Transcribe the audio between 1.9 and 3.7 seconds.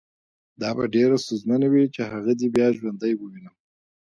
چې هغه دې بیا ژوندی ووینم